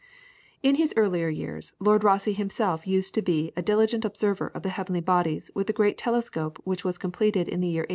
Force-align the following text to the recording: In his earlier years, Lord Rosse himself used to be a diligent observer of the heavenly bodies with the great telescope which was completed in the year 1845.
In 0.63 0.77
his 0.77 0.95
earlier 0.97 1.29
years, 1.29 1.73
Lord 1.79 2.03
Rosse 2.03 2.35
himself 2.35 2.87
used 2.87 3.13
to 3.13 3.21
be 3.21 3.53
a 3.55 3.61
diligent 3.61 4.03
observer 4.03 4.47
of 4.47 4.63
the 4.63 4.69
heavenly 4.69 4.99
bodies 5.01 5.51
with 5.53 5.67
the 5.67 5.73
great 5.73 5.95
telescope 5.99 6.59
which 6.63 6.83
was 6.83 6.97
completed 6.97 7.47
in 7.47 7.59
the 7.61 7.67
year 7.67 7.81
1845. 7.83 7.89